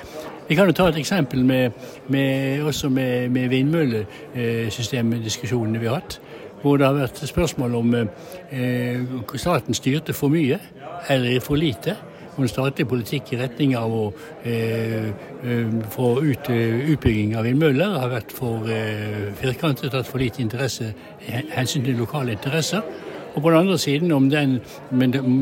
Vi 0.48 0.56
kan 0.56 0.68
jo 0.68 0.74
ta 0.74 0.88
et 0.90 0.98
eksempel 0.98 1.46
med, 1.46 1.72
med, 2.08 2.64
også 2.64 2.90
med, 2.90 3.30
med 3.30 3.50
vindmøllesystemdiskusjonene 3.50 5.80
vi 5.80 5.88
har 5.88 5.96
hatt 5.96 6.20
hvor 6.66 6.80
det 6.82 6.88
har 6.88 6.98
vært 6.98 7.20
spørsmål 7.30 7.76
om 7.78 7.94
eh, 7.94 9.02
staten 9.38 9.78
styrte 9.78 10.16
for 10.18 10.34
mye 10.34 10.58
eller 11.14 11.38
for 11.46 11.62
lite. 11.62 11.94
En 12.36 12.50
statlig 12.52 12.88
politikk 12.90 13.30
i 13.32 13.38
retning 13.40 13.76
av 13.80 13.94
å 13.94 14.06
eh, 14.44 15.12
eh 15.46 15.76
få 15.94 16.10
ut 16.26 16.50
eh, 16.50 16.90
utbygging 16.96 17.36
av 17.38 17.46
vindmøller 17.46 18.00
har 18.02 18.10
vært 18.12 18.34
for 18.36 18.66
eh, 18.68 19.30
firkantet, 19.40 19.94
hatt 19.94 20.10
for 20.10 20.20
lite 20.20 20.42
interesse, 20.42 20.90
hensyn 21.54 21.86
til 21.86 22.02
lokale 22.02 22.34
interesser. 22.36 22.82
Og 23.36 23.42
på 23.42 23.50
den 23.50 23.60
andre 23.60 23.78
siden, 23.78 24.12
om 24.16 24.30
den 24.30 24.62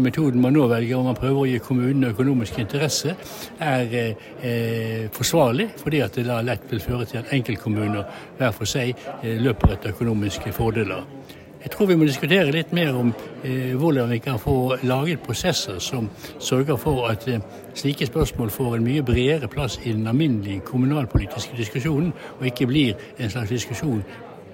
metoden 0.04 0.42
man 0.42 0.54
nå 0.54 0.66
velger, 0.68 0.98
om 0.98 1.12
man 1.12 1.18
prøver 1.18 1.42
å 1.44 1.46
gi 1.46 1.60
kommunene 1.62 2.10
økonomisk 2.10 2.58
interesse, 2.64 3.14
er 3.62 3.94
eh, 3.94 5.06
forsvarlig, 5.14 5.70
fordi 5.78 6.02
at 6.02 6.18
det 6.18 6.26
da 6.26 6.40
lett 6.42 6.66
vil 6.72 6.82
føre 6.82 7.06
til 7.06 7.22
at 7.22 7.30
enkeltkommuner 7.38 8.04
hver 8.40 8.56
for 8.58 8.70
seg 8.70 8.96
eh, 9.22 9.38
løper 9.38 9.76
etter 9.76 9.94
økonomiske 9.94 10.56
fordeler. 10.58 11.06
Jeg 11.64 11.72
tror 11.72 11.88
vi 11.88 11.96
må 11.96 12.04
diskutere 12.04 12.52
litt 12.52 12.74
mer 12.76 12.98
om 13.00 13.14
eh, 13.46 13.72
hvordan 13.80 14.10
vi 14.12 14.18
kan 14.20 14.40
få 14.42 14.76
laget 14.84 15.22
prosesser 15.24 15.78
som 15.80 16.10
sørger 16.40 16.76
for 16.82 17.06
at 17.08 17.28
eh, 17.32 17.46
slike 17.78 18.10
spørsmål 18.10 18.52
får 18.52 18.76
en 18.76 18.84
mye 18.84 19.06
bredere 19.06 19.48
plass 19.48 19.78
i 19.86 19.94
den 19.94 20.08
alminnelige 20.12 20.66
kommunalpolitiske 20.68 21.56
diskusjonen, 21.58 22.12
og 22.40 22.50
ikke 22.50 22.68
blir 22.68 22.98
en 23.16 23.32
slags 23.32 23.54
diskusjon 23.54 24.04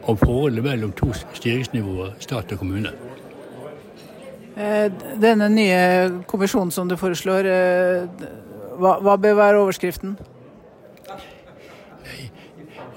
om 0.03 0.17
forholdet 0.17 0.63
mellom 0.63 0.91
to 0.91 1.09
styringsnivåer, 1.33 2.13
stat 2.19 2.53
og 2.53 2.61
kommune. 2.61 2.93
Eh, 4.59 4.91
denne 5.15 5.47
nye 5.53 6.09
kommisjonen 6.27 6.71
som 6.75 6.89
du 6.89 6.97
foreslår, 6.99 7.45
eh, 7.47 8.03
hva, 8.75 8.99
hva 8.99 9.15
bør 9.15 9.35
være 9.39 9.59
overskriften? 9.61 10.17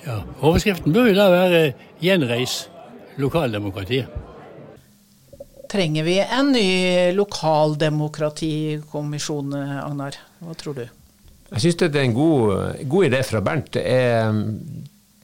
Ja, 0.03 0.27
overskriften 0.43 0.93
bør 0.95 1.09
jo 1.13 1.15
da 1.15 1.31
være 1.31 1.75
'gjenreis 2.03 2.69
lokaldemokratiet'. 3.23 4.11
Trenger 5.71 6.03
vi 6.05 6.19
en 6.19 6.53
ny 6.53 7.13
lokaldemokratikommisjon, 7.15 9.55
Agnar? 9.55 10.13
Hva 10.43 10.55
tror 10.59 10.75
du? 10.75 10.89
Jeg 11.53 11.61
syns 11.61 11.77
det 11.79 11.97
er 11.97 12.03
en 12.09 12.15
god, 12.17 12.75
god 12.89 13.05
idé 13.07 13.23
fra 13.23 13.41
Bernt. 13.41 13.75
Det 13.77 13.83
er 13.87 14.33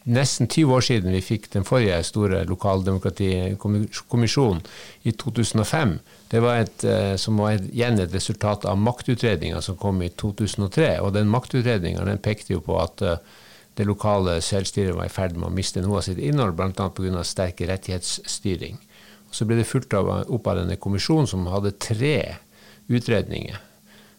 nesten 0.09 0.49
20 0.49 0.75
år 0.75 0.81
siden 0.85 1.13
vi 1.13 1.21
fikk 1.25 1.51
den 1.53 1.65
forrige 1.69 2.03
store 2.07 2.45
lokaldemokratikommisjonen 2.49 4.63
i 5.09 5.13
2005. 5.13 5.99
Det 6.31 6.41
var 6.45 6.55
et, 6.63 6.85
eh, 6.85 7.17
som 7.17 7.39
var 7.39 7.51
igjen 7.53 8.01
et 8.01 8.15
resultat 8.15 8.65
av 8.65 8.79
maktutredninga 8.79 9.63
som 9.63 9.77
kom 9.77 10.03
i 10.03 10.09
2003. 10.09 11.01
Og 11.01 11.13
den 11.13 11.29
maktutredninga 11.29 12.17
pekte 12.23 12.53
jo 12.53 12.61
på 12.61 12.81
at 12.81 13.03
eh, 13.03 13.17
det 13.77 13.87
lokale 13.87 14.41
selvstyret 14.43 14.97
var 14.97 15.05
i 15.07 15.13
ferd 15.13 15.37
med 15.37 15.49
å 15.49 15.55
miste 15.55 15.81
noe 15.81 15.99
av 15.99 16.03
sitt 16.03 16.19
innhold, 16.19 16.57
bl.a. 16.57 16.73
pga. 16.73 17.25
sterk 17.25 17.61
rettighetsstyring. 17.61 18.79
Så 19.31 19.45
ble 19.45 19.57
det 19.57 19.69
fulgt 19.69 19.95
opp 19.95 20.47
av 20.47 20.57
denne 20.57 20.77
kommisjonen 20.77 21.27
som 21.27 21.47
hadde 21.47 21.79
tre 21.79 22.37
utredninger 22.89 23.68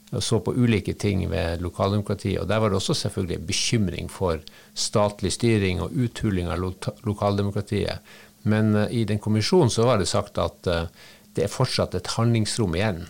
og 0.09 0.23
så 0.25 0.39
på 0.41 0.55
ulike 0.57 0.95
ting 0.97 1.21
ved 1.29 1.61
lokaldemokratiet. 1.61 2.39
Og 2.41 2.47
der 2.49 2.59
var 2.59 2.71
det 2.71 2.79
også 2.79 2.95
selvfølgelig 3.03 3.45
bekymring 3.45 4.09
for 4.09 4.41
statlig 4.73 5.35
styring 5.35 5.81
og 5.83 5.93
uthuling 5.93 6.49
av 6.49 6.59
lo 6.63 6.73
lokaldemokratiet. 7.05 8.01
Men 8.49 8.73
uh, 8.75 8.87
i 8.89 9.05
den 9.05 9.21
kommisjonen 9.21 9.69
så 9.69 9.85
var 9.85 9.99
det 9.99 10.09
sagt 10.09 10.41
at 10.41 10.67
uh, 10.67 10.89
det 11.35 11.45
er 11.45 11.53
fortsatt 11.53 11.95
et 11.95 12.13
handlingsrom 12.15 12.75
igjen. 12.75 13.05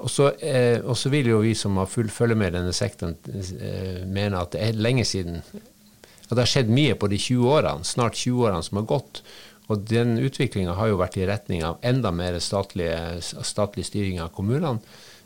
Og 0.00 0.10
så, 0.10 0.30
uh, 0.32 1.06
vil 1.12 1.28
jo 1.28 1.42
vi 1.44 1.54
som 1.54 1.76
har 1.76 1.92
full 1.92 2.08
følge 2.08 2.38
med 2.40 2.56
denne 2.56 2.72
sektoren, 2.72 3.18
mene 4.08 4.40
at 4.40 4.56
det 4.56 4.64
er 4.64 4.80
lenge 4.80 5.04
siden 5.04 5.42
at 6.24 6.30
det 6.32 6.40
har 6.40 6.48
skjedd 6.48 6.70
mye 6.72 6.94
på 6.96 7.08
de 7.12 7.18
20 7.20 7.50
årene, 7.52 7.84
snart 7.84 8.16
20 8.16 8.46
årene 8.46 8.64
som 8.64 8.78
har 8.80 8.86
gått. 8.88 9.20
Og 9.68 9.80
den 9.88 10.16
utviklinga 10.20 10.72
har 10.76 10.90
jo 10.90 11.00
vært 11.00 11.18
i 11.20 11.26
retning 11.28 11.64
av 11.64 11.84
enda 11.84 12.10
mer 12.12 12.38
statlig 12.40 13.84
styring 13.84 14.20
av 14.24 14.32
kommunene. 14.36 14.80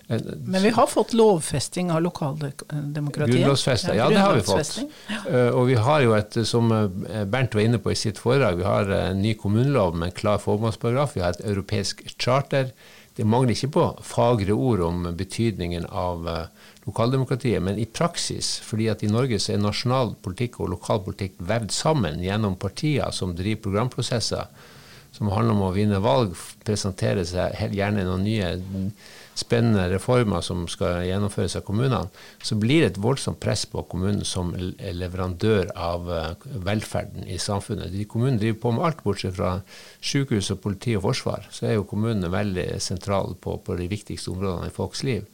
Men 0.08 0.62
vi 0.62 0.70
har 0.70 0.86
fått 0.86 1.12
lovfesting 1.12 1.90
av 1.92 2.02
lokaldemokratiet. 2.02 3.36
Grunnlovfesta, 3.36 3.94
ja, 3.94 4.08
det 4.08 4.18
har 4.18 4.34
vi 4.34 4.42
fått. 4.42 4.78
Eh, 5.08 5.48
og 5.52 5.66
vi 5.68 5.74
har 5.76 6.00
jo 6.00 6.14
et, 6.16 6.38
som 6.48 6.72
eh, 6.72 7.24
Bernt 7.28 7.56
var 7.56 7.66
inne 7.66 7.80
på 7.82 7.92
i 7.92 7.98
sitt 7.98 8.20
foredrag, 8.20 8.56
vi 8.56 8.64
har 8.64 8.88
en 8.96 9.20
ny 9.20 9.34
kommunelov 9.36 9.96
med 9.96 10.08
en 10.08 10.16
klar 10.16 10.40
formålsparagraf. 10.40 11.12
Vi 11.16 11.24
har 11.24 11.36
et 11.36 11.44
europeisk 11.44 12.00
charter. 12.16 12.72
Det 13.18 13.26
mangler 13.28 13.52
ikke 13.52 13.72
på 13.74 13.84
fagre 14.06 14.56
ord 14.56 14.80
om 14.86 15.04
betydningen 15.18 15.84
av 15.92 16.24
eh, 16.32 16.72
lokaldemokratiet, 16.88 17.60
men 17.62 17.76
i 17.76 17.84
praksis, 17.84 18.54
fordi 18.64 18.88
at 18.88 19.04
i 19.04 19.12
Norge 19.12 19.36
så 19.42 19.52
er 19.58 19.60
nasjonal 19.60 20.16
politikk 20.24 20.62
og 20.62 20.72
lokalpolitikk 20.78 21.36
vevd 21.52 21.74
sammen 21.74 22.24
gjennom 22.24 22.56
partier 22.56 23.12
som 23.12 23.36
driver 23.36 23.66
programprosesser 23.68 24.48
som 25.12 25.30
handler 25.32 25.56
om 25.56 25.64
å 25.66 25.74
vinne 25.74 25.98
valg, 26.04 26.36
presentere 26.64 27.24
seg 27.26 27.74
gjerne 27.74 28.04
noen 28.06 28.24
nye 28.26 28.50
spennende 29.38 29.86
reformer 29.92 30.42
som 30.44 30.64
skal 30.70 31.04
gjennomføres 31.06 31.56
av 31.58 31.64
kommunene, 31.66 32.08
så 32.42 32.56
blir 32.58 32.82
det 32.82 32.90
et 32.92 33.00
voldsomt 33.02 33.38
press 33.42 33.64
på 33.70 33.84
kommunen 33.90 34.24
som 34.26 34.50
leverandør 34.54 35.70
av 35.78 36.10
eh, 36.12 36.46
velferden 36.66 37.26
i 37.28 37.38
samfunnet. 37.42 37.92
De 37.94 38.06
Kommunene 38.08 38.40
driver 38.40 38.60
på 38.62 38.72
med 38.74 38.86
alt, 38.88 39.02
bortsett 39.04 39.36
fra 39.36 39.58
sykehus, 40.00 40.50
og 40.54 40.62
politi 40.64 40.96
og 40.98 41.04
forsvar. 41.06 41.46
Så 41.54 41.68
er 41.68 41.76
jo 41.76 41.86
kommunene 41.88 42.32
veldig 42.32 42.70
sentrale 42.82 43.36
på, 43.38 43.58
på, 43.62 43.76
de 43.78 43.90
viktigste 43.90 44.32
områdene 44.34 44.72
i 44.72 44.74
folks 44.74 45.04
liv. 45.06 45.26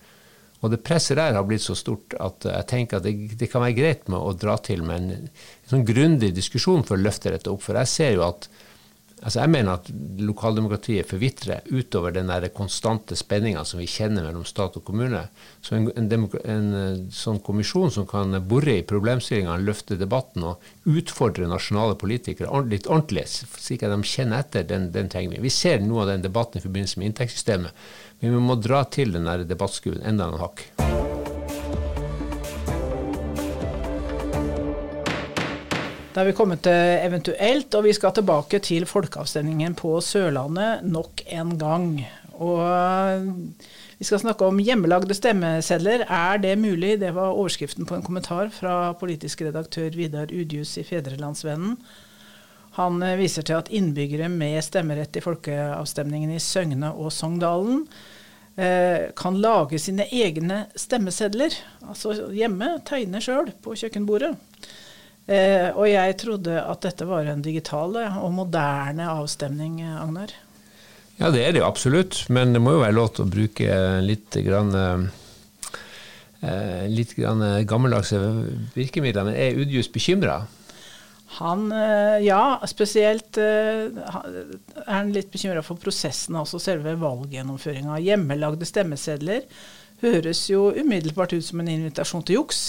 Og 0.64 0.72
det 0.72 0.80
presset 0.84 1.18
der 1.20 1.36
har 1.36 1.44
blitt 1.48 1.64
så 1.64 1.76
stort 1.76 2.16
at 2.24 2.46
jeg 2.48 2.68
tenker 2.70 3.00
at 3.00 3.04
det, 3.04 3.38
det 3.40 3.50
kan 3.52 3.64
være 3.64 3.76
greit 3.76 4.06
med 4.08 4.20
å 4.20 4.32
dra 4.36 4.56
til 4.64 4.84
med 4.84 5.00
en, 5.00 5.26
en 5.28 5.72
sånn 5.72 5.84
grundig 5.88 6.32
diskusjon 6.36 6.84
for 6.88 6.96
å 6.96 7.04
løfte 7.04 7.32
dette 7.34 7.52
opp. 7.52 7.64
For 7.64 7.76
jeg 7.82 7.92
ser 7.92 8.16
jo 8.16 8.24
at 8.28 8.48
Altså 9.24 9.40
jeg 9.40 9.52
mener 9.54 9.78
at 9.78 9.86
lokaldemokratiet 10.20 11.08
forvitrer 11.08 11.64
utover 11.72 12.12
den 12.12 12.28
der 12.28 12.44
konstante 12.52 13.16
spenninga 13.16 13.62
som 13.64 13.80
vi 13.80 13.88
kjenner 13.88 14.26
mellom 14.26 14.44
stat 14.44 14.76
og 14.76 14.84
kommune. 14.84 15.22
Så 15.64 15.78
en, 15.78 15.88
en, 15.96 16.26
en 16.44 16.66
eh, 16.76 16.98
sånn 17.14 17.40
kommisjon 17.44 17.92
som 17.94 18.08
kan 18.10 18.36
bore 18.44 18.76
i 18.82 18.84
problemstillinga, 18.84 19.56
løfte 19.64 19.96
debatten 20.00 20.44
og 20.50 20.68
utfordre 20.84 21.48
nasjonale 21.48 21.96
politikere 22.00 22.52
litt 22.68 22.90
ordentlig, 22.90 23.24
slik 23.32 23.86
at 23.86 23.94
de 23.94 24.12
kjenner 24.12 24.44
etter, 24.44 24.68
den, 24.68 24.90
den, 24.92 25.08
trenger 25.08 25.38
vi. 25.38 25.46
Vi 25.48 25.56
ser 25.56 25.80
noe 25.80 26.04
av 26.04 26.12
den 26.12 26.28
debatten 26.28 26.60
i 26.60 26.66
forbindelse 26.66 27.00
med 27.00 27.12
inntektssystemet, 27.12 27.88
men 28.20 28.36
vi 28.36 28.44
må 28.44 28.60
dra 28.60 28.84
til 28.92 29.16
den 29.16 29.30
der 29.30 29.48
debattskruen 29.48 30.04
enda 30.04 30.28
noen 30.28 30.44
hakk. 30.44 30.68
Da 36.14 36.22
er 36.22 36.28
vi 36.28 36.36
kommet 36.38 36.60
til 36.62 37.00
eventuelt, 37.02 37.74
og 37.74 37.88
vi 37.88 37.92
skal 37.96 38.12
tilbake 38.14 38.60
til 38.62 38.84
folkeavstemningen 38.86 39.72
på 39.74 39.96
Sørlandet 39.98 40.84
nok 40.86 41.24
en 41.26 41.56
gang. 41.58 41.88
Og 42.38 42.60
Vi 43.98 44.06
skal 44.06 44.20
snakke 44.20 44.46
om 44.46 44.58
hjemmelagde 44.62 45.14
stemmesedler. 45.14 46.04
Er 46.10 46.38
det 46.38 46.58
mulig? 46.58 47.00
Det 47.00 47.14
var 47.14 47.34
overskriften 47.34 47.86
på 47.86 47.94
en 47.94 48.02
kommentar 48.02 48.50
fra 48.54 48.92
politisk 48.92 49.42
redaktør 49.42 49.90
Vidar 49.90 50.30
Udjus 50.30 50.76
i 50.78 50.84
Fedrelandsvennen. 50.86 51.76
Han 52.74 53.02
eh, 53.02 53.18
viser 53.18 53.42
til 53.42 53.58
at 53.58 53.70
innbyggere 53.70 54.28
med 54.28 54.62
stemmerett 54.66 55.16
i 55.16 55.22
folkeavstemningen 55.22 56.34
i 56.34 56.42
Søgne 56.42 56.90
og 56.92 57.12
Sogndalen 57.14 57.84
eh, 58.58 59.10
kan 59.16 59.38
lage 59.38 59.78
sine 59.78 60.06
egne 60.10 60.64
stemmesedler. 60.76 61.54
Altså 61.86 62.30
hjemme, 62.34 62.74
tegne 62.86 63.22
sjøl 63.22 63.54
på 63.62 63.78
kjøkkenbordet. 63.78 64.34
Eh, 65.24 65.70
og 65.72 65.86
jeg 65.88 66.16
trodde 66.20 66.56
at 66.60 66.82
dette 66.84 67.06
var 67.08 67.28
en 67.30 67.44
digital 67.44 67.96
og 67.96 68.32
moderne 68.34 69.06
avstemning, 69.08 69.80
Agnar. 69.82 70.34
Ja, 71.20 71.30
det 71.30 71.44
er 71.44 71.54
det 71.54 71.62
jo 71.62 71.68
absolutt. 71.68 72.24
Men 72.28 72.52
det 72.52 72.62
må 72.62 72.76
jo 72.76 72.82
være 72.82 72.98
lov 72.98 73.14
til 73.14 73.24
å 73.24 73.32
bruke 73.32 73.78
litt 74.04 74.40
grann 74.46 74.74
litt 76.92 77.14
grann 77.16 77.40
gammeldagse 77.64 78.18
virkemidler. 78.74 79.24
Men 79.24 79.38
er 79.38 79.62
Udjus 79.62 79.88
bekymra? 79.88 80.42
Han, 81.40 81.72
eh, 81.72 82.22
ja, 82.22 82.60
spesielt 82.70 83.38
eh, 83.42 83.90
er 83.90 84.90
han 84.90 85.10
litt 85.14 85.32
bekymra 85.32 85.64
for 85.66 85.80
prosessen, 85.80 86.36
altså 86.38 86.60
selve 86.62 86.94
valggjennomføringa. 87.00 87.98
Hjemmelagde 88.04 88.68
stemmesedler 88.68 89.42
høres 90.04 90.44
jo 90.50 90.68
umiddelbart 90.76 91.34
ut 91.34 91.46
som 91.46 91.62
en 91.62 91.72
invitasjon 91.72 92.22
til 92.26 92.38
juks. 92.38 92.60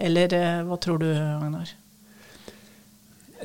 Eller 0.00 0.34
eh, 0.36 0.62
hva 0.66 0.80
tror 0.80 1.00
du, 1.02 1.08
Agnar? 1.12 1.76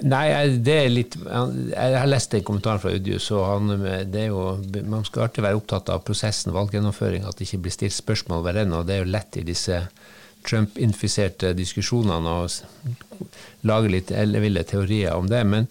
Nei, 0.04 0.26
det 0.60 0.74
er 0.76 0.90
litt 0.92 1.14
Jeg 1.16 1.96
har 1.96 2.10
lest 2.10 2.34
en 2.36 2.44
kommentar 2.44 2.82
fra 2.84 2.92
Udjus, 2.92 3.30
og 3.32 3.46
han, 3.48 3.72
det 4.12 4.26
er 4.26 4.34
jo, 4.34 4.58
man 4.84 5.06
skal 5.08 5.28
alltid 5.28 5.46
være 5.46 5.60
opptatt 5.62 5.92
av 5.94 6.04
prosessen, 6.08 6.52
valggjennomføring, 6.56 7.24
at 7.24 7.40
det 7.40 7.48
ikke 7.48 7.64
blir 7.64 7.76
stilt 7.78 7.96
spørsmål 7.96 8.44
ved 8.48 8.60
den. 8.60 8.76
Og 8.76 8.84
det 8.88 8.98
er 8.98 9.06
jo 9.06 9.14
lett 9.14 9.40
i 9.40 9.46
disse 9.48 9.86
Trump-infiserte 10.46 11.54
diskusjonene 11.58 12.38
å 12.42 12.46
lage 13.66 13.94
litt 13.94 14.12
elleville 14.12 14.66
teorier 14.68 15.16
om 15.16 15.30
det. 15.32 15.42
Men 15.48 15.70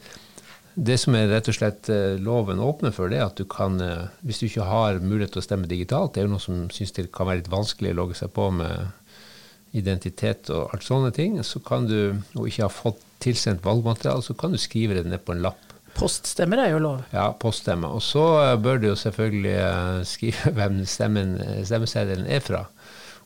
det 0.74 0.96
som 0.98 1.14
er 1.14 1.28
rett 1.30 1.48
og 1.50 1.54
slett 1.54 1.88
eh, 1.92 2.16
loven 2.18 2.62
åpner 2.62 2.94
for, 2.94 3.12
det 3.12 3.20
er 3.20 3.28
at 3.28 3.38
du 3.38 3.44
kan, 3.50 3.76
eh, 3.80 4.08
hvis 4.26 4.40
du 4.40 4.48
ikke 4.48 4.66
har 4.66 4.98
mulighet 5.04 5.36
til 5.36 5.44
å 5.44 5.46
stemme 5.46 5.70
digitalt, 5.70 6.14
det 6.14 6.22
er 6.22 6.26
jo 6.26 6.34
noe 6.34 6.42
som 6.42 6.64
syns 6.74 6.96
det 6.96 7.10
kan 7.14 7.28
være 7.28 7.44
litt 7.44 7.52
vanskelig 7.52 7.92
å 7.92 8.00
logge 8.00 8.18
seg 8.18 8.32
på 8.34 8.48
med 8.56 8.88
identitet 9.74 10.50
og 10.54 10.72
alt 10.74 10.86
sånne 10.86 11.10
ting, 11.14 11.38
så 11.44 11.60
kan 11.64 11.88
du, 11.90 12.14
og 12.38 12.48
ikke 12.48 12.66
har 12.66 12.72
fått 12.72 13.02
tilsendt 13.24 13.64
valgmateriale, 13.64 14.22
så 14.24 14.36
kan 14.38 14.54
du 14.54 14.60
skrive 14.60 14.98
det 14.98 15.06
ned 15.08 15.24
på 15.24 15.34
en 15.34 15.42
lapp. 15.44 15.60
Poststemmer 15.94 16.58
er 16.58 16.72
jo 16.72 16.82
lov. 16.82 17.02
Ja, 17.14 17.28
poststemmer. 17.38 17.94
Og 17.94 18.02
så 18.02 18.24
eh, 18.42 18.56
bør 18.58 18.80
du 18.82 18.88
jo 18.90 18.98
selvfølgelig 18.98 19.56
skrive 20.14 20.54
hvem 20.56 20.80
stemmen, 20.90 21.36
stemmeseddelen 21.66 22.30
er 22.30 22.42
fra. 22.44 22.64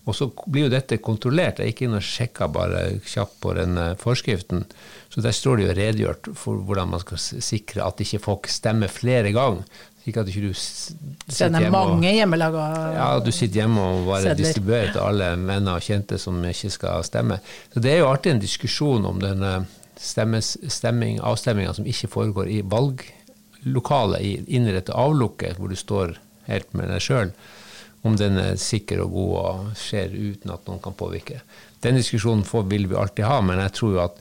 Og 0.09 0.17
så 0.17 0.29
blir 0.49 0.67
jo 0.67 0.73
dette 0.73 1.01
kontrollert. 1.05 1.61
Jeg 1.61 1.75
gikk 1.75 1.85
inn 1.85 1.97
og 1.99 2.05
sjekka 2.05 2.49
bare 2.53 2.85
kjapt 3.05 3.39
på 3.43 3.53
den 3.59 3.77
eh, 3.81 3.95
forskriften. 4.01 4.65
Så 5.13 5.25
der 5.25 5.37
står 5.37 5.59
det 5.59 5.69
jo 5.69 5.77
redegjort 5.81 6.31
for 6.39 6.65
hvordan 6.65 6.93
man 6.95 7.05
skal 7.05 7.21
sikre 7.21 7.85
at 7.85 8.01
ikke 8.05 8.23
folk 8.25 8.49
stemmer 8.53 8.93
flere 8.93 9.33
ganger. 9.37 9.65
Slik 10.09 10.17
at 10.23 10.29
ikke 10.33 10.49
du 10.49 10.55
Sender 11.29 11.69
mange 11.69 12.15
hjemmelaga 12.17 12.63
Ja, 12.95 13.09
du 13.21 13.29
sitter 13.29 13.61
hjemme 13.61 13.83
og 13.85 14.07
bare 14.07 14.23
sedler. 14.23 14.39
distribuerer 14.41 14.93
til 14.95 15.03
alle 15.05 15.27
venner 15.37 15.77
og 15.77 15.85
kjente 15.85 16.17
som 16.19 16.39
ikke 16.49 16.71
skal 16.73 17.05
stemme. 17.05 17.37
Så 17.75 17.83
det 17.85 17.93
er 17.93 17.99
jo 18.01 18.09
alltid 18.09 18.33
en 18.33 18.41
diskusjon 18.41 19.05
om 19.05 19.21
den 19.21 19.45
stemming, 20.01 21.21
avstemminga 21.21 21.75
som 21.77 21.85
ikke 21.85 22.09
foregår 22.09 22.49
i 22.49 22.63
valglokalet, 22.65 24.25
i 24.25 24.57
innrettet 24.57 24.97
avlukket, 24.97 25.59
hvor 25.59 25.69
du 25.69 25.77
står 25.77 26.17
helt 26.49 26.73
med 26.73 26.89
deg 26.89 27.05
sjøl 27.05 27.37
om 28.07 28.17
den 28.17 28.39
er 28.41 28.57
sikker 28.57 29.03
og 29.03 29.13
god 29.13 29.33
og 29.43 29.71
skjer 29.77 30.13
uten 30.15 30.53
at 30.55 30.65
noen 30.69 30.81
kan 30.81 30.95
påvirke. 30.97 31.43
Den 31.83 31.99
diskusjonen 31.99 32.47
får, 32.47 32.69
vil 32.71 32.87
vi 32.89 32.97
alltid 32.97 33.27
ha, 33.27 33.41
men 33.45 33.61
jeg 33.61 33.75
tror 33.75 33.93
jo 33.93 34.05
at 34.05 34.21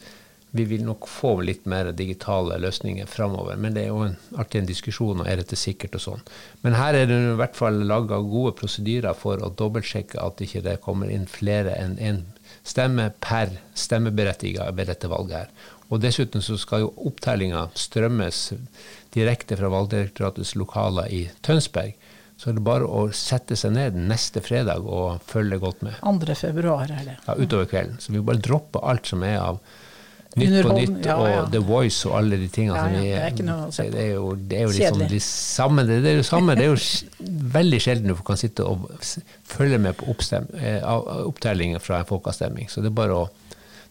vi 0.57 0.65
vil 0.67 0.83
nok 0.85 1.07
få 1.09 1.35
litt 1.45 1.67
mer 1.69 1.91
digitale 1.95 2.57
løsninger 2.61 3.07
framover. 3.09 3.59
Men 3.61 3.75
det 3.75 3.85
er 3.85 3.91
jo 3.91 4.03
en, 4.07 4.17
alltid 4.37 4.61
en 4.61 4.69
diskusjon, 4.69 5.21
og 5.21 5.29
er 5.29 5.41
dette 5.41 5.59
sikkert 5.59 5.97
og 5.99 6.03
sånn. 6.03 6.25
Men 6.65 6.77
her 6.79 6.97
er 6.97 7.09
det 7.09 7.17
i 7.17 7.37
hvert 7.39 7.57
fall 7.57 7.79
laga 7.89 8.19
gode 8.25 8.55
prosedyrer 8.59 9.17
for 9.17 9.43
å 9.43 9.51
dobbeltsjekke 9.59 10.21
at 10.23 10.43
ikke 10.43 10.63
det 10.65 10.79
kommer 10.85 11.13
inn 11.13 11.29
flere 11.29 11.77
enn 11.77 11.97
én 11.97 12.05
en 12.07 12.25
stemme 12.67 13.09
per 13.23 13.51
stemmeberettiget 13.77 14.75
ved 14.75 14.89
dette 14.91 15.09
valget 15.11 15.37
her. 15.37 15.71
Og 15.87 16.01
dessuten 16.03 16.43
så 16.43 16.57
skal 16.59 16.83
jo 16.83 16.93
opptellinga 17.07 17.69
strømmes 17.79 18.41
direkte 19.15 19.55
fra 19.59 19.69
Valgdirektoratets 19.71 20.55
lokaler 20.59 21.11
i 21.13 21.21
Tønsberg 21.47 21.95
så 22.37 22.51
er 22.51 22.57
det 22.59 22.65
bare 22.65 22.85
å 22.85 23.07
sette 23.17 23.57
seg 23.57 23.73
ned 23.73 23.95
neste 23.97 24.43
fredag 24.45 24.85
og 24.85 25.23
følge 25.25 25.57
godt 25.61 25.81
med. 25.85 25.97
2. 26.05 26.35
februar 26.37 26.91
er 26.93 27.05
det. 27.07 27.15
Ja, 27.25 27.33
utover 27.33 27.69
kvelden. 27.69 27.97
Så 28.01 28.13
vi 28.13 28.21
bare 28.21 28.41
dropper 28.45 28.85
alt 28.85 29.09
som 29.09 29.25
er 29.25 29.39
av 29.41 29.57
Nytt 30.38 30.67
på 30.67 30.76
Nytt 30.78 31.08
ja, 31.08 31.15
ja. 31.17 31.39
og 31.41 31.52
The 31.54 31.62
Voice 31.65 32.08
og 32.10 32.17
alle 32.19 32.38
de 32.41 32.47
tingene 32.54 32.78
som 32.78 32.93
vi 32.93 33.10
Det. 33.10 33.88
Det 33.93 34.04
er 34.04 34.13
jo, 34.13 34.30
det 34.38 34.60
er 34.60 34.67
jo 34.67 34.76
liksom 34.76 35.04
de 35.10 35.19
samme, 35.23 35.86
det, 35.88 35.97
er 36.06 36.19
jo 36.19 36.28
samme. 36.28 36.56
Det 36.58 36.67
er 36.67 36.71
jo 36.71 37.41
veldig 37.58 37.82
sjelden 37.84 38.13
du 38.13 38.21
kan 38.28 38.39
sitte 38.39 38.65
og 38.67 38.88
følge 39.47 39.82
med 39.82 39.97
på 39.97 40.13
eh, 40.62 40.86
opptellinger 41.26 41.84
fra 41.84 42.02
en 42.02 42.10
folkeavstemning. 42.10 42.69
Så 42.69 42.86
det 42.86 42.93
er 42.93 42.97
bare 43.02 43.21
å 43.23 43.28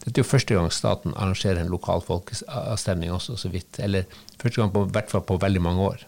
dette 0.06 0.20
er 0.20 0.22
jo 0.22 0.28
første 0.28 0.54
gang 0.54 0.68
staten 0.70 1.14
arrangerer 1.18 1.64
en 1.64 1.72
lokal 1.72 2.02
folkeavstemning 2.06 3.10
også, 3.10 3.34
så 3.40 3.48
vidt. 3.50 3.80
Eller 3.82 4.06
første 4.38 4.60
gang 4.60 4.70
på, 4.70 4.84
i 4.86 4.94
hvert 4.94 5.10
fall 5.10 5.24
på 5.26 5.38
veldig 5.42 5.62
mange 5.64 5.88
år. 5.88 6.04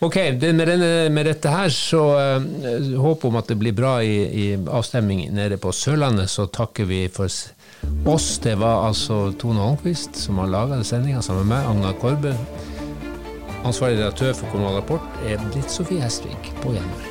Ok, 0.00 0.14
det, 0.40 0.52
med, 0.56 0.68
denne, 0.68 1.08
med, 1.12 1.26
dette 1.28 1.50
her 1.52 1.68
så 1.68 2.00
uh, 2.16 2.92
håp 3.02 3.26
om 3.28 3.36
at 3.36 3.50
det 3.52 3.58
blir 3.60 3.74
bra 3.76 3.98
i, 4.00 4.14
i, 4.32 4.46
avstemning 4.56 5.26
nede 5.36 5.58
på 5.60 5.74
Sørlandet, 5.76 6.32
så 6.32 6.46
takker 6.48 6.88
vi 6.88 7.02
for 7.12 7.28
oss. 7.28 8.38
Det 8.40 8.56
var 8.60 8.86
altså 8.88 9.26
Tone 9.36 9.60
Holmquist 9.60 10.16
som 10.16 10.40
har 10.40 10.48
laga 10.48 10.80
sendinga 10.88 11.20
sammen 11.20 11.44
med 11.44 11.52
meg, 11.52 11.68
Agna 11.68 11.92
Korbe. 12.00 12.34
Ansvarlig 13.60 14.00
redaktør 14.00 14.32
for 14.40 14.48
Kommunal 14.54 14.80
Rapport 14.80 15.24
er 15.28 15.40
blitt 15.52 15.68
Sofie 15.68 16.00
Hestvik 16.00 16.52
på 16.64 16.72
Gjennomføring. 16.72 17.09